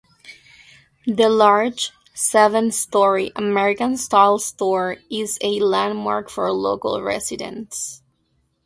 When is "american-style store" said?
3.35-4.97